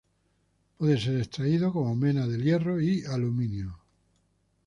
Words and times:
Puede 0.79 0.99
ser 0.99 1.17
extraído 1.21 1.71
como 1.71 1.95
mena 1.95 2.25
del 2.25 2.41
hierro 2.41 2.81
y 2.81 3.05
aluminio. 3.05 3.77